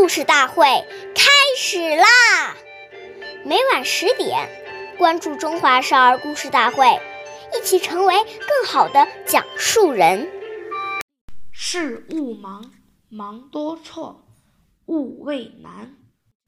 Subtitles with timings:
[0.00, 0.64] 故事大会
[1.14, 2.56] 开始啦！
[3.44, 4.48] 每晚十点，
[4.96, 6.86] 关注《中华少儿故事大会》，
[7.54, 10.26] 一起成为更好的讲述人。
[11.52, 12.72] 事勿忙，
[13.10, 14.24] 忙多错；
[14.86, 15.94] 勿畏难，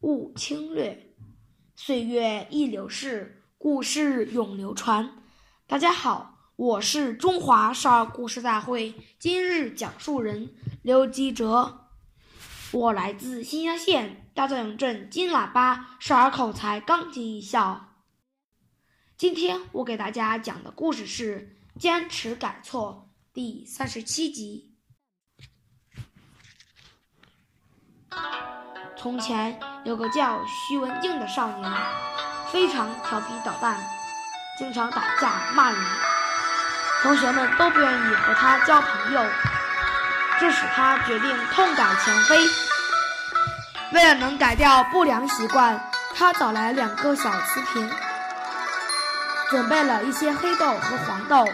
[0.00, 1.14] 勿轻略。
[1.76, 5.22] 岁月易流逝，故事永流传。
[5.68, 10.52] 大家好，我是中华少儿故事大会今日讲述人
[10.82, 11.85] 刘基哲。
[12.72, 17.92] 我来自新乡县大枣营镇金喇叭少儿口才钢琴艺校。
[19.16, 24.74] 今天我给大家讲的故事是《坚持改错》第三十七集。
[28.96, 31.72] 从前有个叫徐文静的少年，
[32.50, 33.80] 非常调皮捣蛋，
[34.58, 35.80] 经常打架骂人，
[37.02, 39.22] 同学们都不愿意和他交朋友。
[40.38, 42.36] 这使他决定痛改前非。
[43.92, 45.80] 为了能改掉不良习惯，
[46.14, 47.90] 他找来两个小瓷瓶，
[49.48, 51.44] 准备了一些黑豆和黄豆。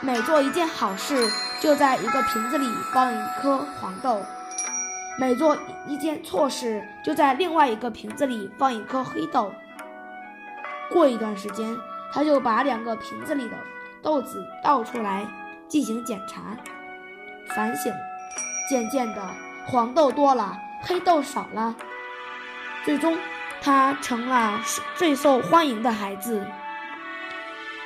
[0.00, 4.20] 每做一件好事，就在一个瓶子里放一颗黄豆；
[5.18, 9.52] 每做一件错事，就在另外一个瓶子里放一颗黑豆。
[10.90, 11.76] 过一段时间，
[12.12, 13.56] 他就把两个瓶子里的
[14.02, 15.26] 豆子倒出来
[15.68, 16.40] 进行检查。
[17.48, 17.92] 反省，
[18.68, 19.34] 渐渐的，
[19.66, 21.74] 黄豆多了，黑豆少了。
[22.84, 23.16] 最终，
[23.60, 24.60] 他成了
[24.96, 26.46] 最受欢迎的孩子。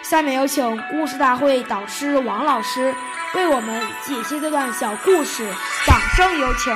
[0.03, 2.95] 下面有请故事大会导师王老师
[3.34, 5.53] 为我们解析这段小故事，
[5.87, 6.75] 掌声有请。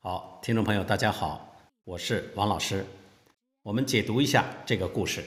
[0.00, 2.84] 好，听众朋友，大家好，我是王老师，
[3.62, 5.24] 我们解读一下这个故事。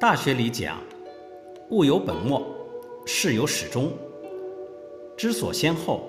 [0.00, 0.78] 大学里讲
[1.70, 2.46] “物有本末，
[3.04, 3.90] 事有始终，
[5.16, 6.08] 知所先后，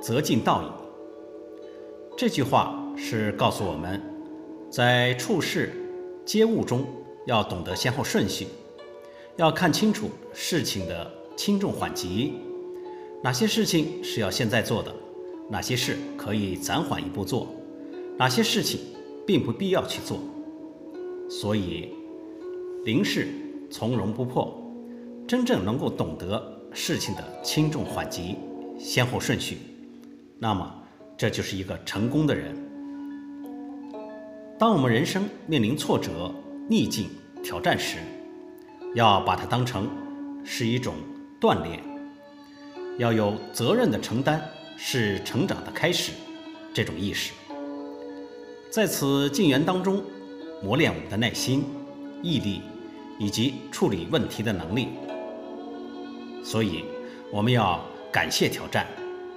[0.00, 0.66] 则近道矣”。
[2.18, 4.02] 这句话是告诉我们，
[4.68, 5.72] 在处事
[6.24, 6.84] 接物中
[7.24, 8.48] 要懂得先后顺序，
[9.36, 12.32] 要看清楚事情的轻重缓急，
[13.22, 14.92] 哪些事情是要现在做的，
[15.48, 17.46] 哪些事可以暂缓一步做，
[18.18, 18.80] 哪些事情
[19.24, 20.18] 并不必要去做。
[21.30, 22.01] 所以。
[22.84, 23.28] 临事
[23.70, 24.52] 从容不迫，
[25.28, 28.36] 真正能够懂得事情的轻重缓急、
[28.76, 29.58] 先后顺序，
[30.36, 30.74] 那么
[31.16, 32.56] 这就是一个成功的人。
[34.58, 36.34] 当我们人生面临挫折、
[36.68, 37.08] 逆境、
[37.40, 37.98] 挑战时，
[38.96, 39.88] 要把它当成
[40.42, 40.94] 是一种
[41.40, 41.78] 锻炼，
[42.98, 44.42] 要有责任的承担
[44.76, 46.10] 是成长的开始，
[46.74, 47.32] 这种意识，
[48.70, 50.02] 在此静缘当中
[50.64, 51.64] 磨练我们的耐心、
[52.22, 52.62] 毅力。
[53.18, 54.88] 以及处理问题的能力，
[56.42, 56.84] 所以
[57.30, 58.84] 我们要感谢挑战，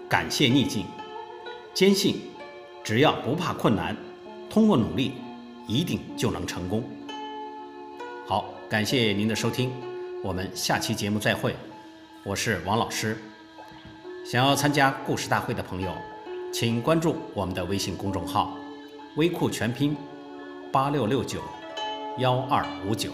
[0.09, 0.87] 感谢逆境，
[1.71, 2.21] 坚信
[2.83, 3.95] 只要不怕困难，
[4.49, 5.11] 通过努力
[5.67, 6.83] 一定就能成功。
[8.25, 9.71] 好，感谢您的收听，
[10.23, 11.55] 我们下期节目再会。
[12.23, 13.15] 我是王老师。
[14.25, 15.93] 想要参加故事大会的朋友，
[16.51, 18.57] 请关注我们的微信公众号
[19.15, 19.95] “微库全拼
[20.71, 21.39] 八六六九
[22.17, 23.11] 幺二五九”。